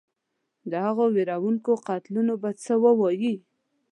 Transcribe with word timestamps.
د 0.69 0.73
هغو 0.85 1.05
وېروونکو 1.15 1.71
قتلونو 1.87 2.33
به 2.41 2.49
څه 2.63 2.73
ووایې. 2.83 3.33